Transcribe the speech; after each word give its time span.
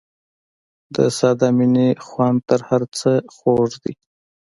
د 0.95 0.97
ساده 1.17 1.49
مینې 1.57 1.89
خوند 2.05 2.37
تر 2.49 2.59
هر 2.69 2.81
څه 2.97 3.11
خوږ 3.35 3.71
دی. 3.83 3.93